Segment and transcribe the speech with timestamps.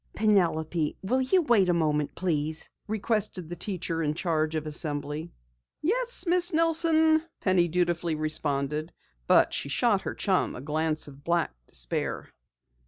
[0.15, 5.31] "Penelope, will you wait a moment please?" requested the teacher in charge of assembly.
[5.83, 8.91] "Yes, Miss Nelson," Penny dutifully responded,
[9.27, 12.31] but she shot her chum a glance of black despair.